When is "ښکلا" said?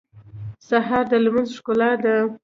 1.57-1.91